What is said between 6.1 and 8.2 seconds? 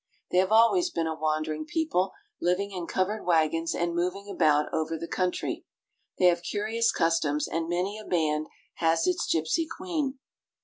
They have curious customs and many a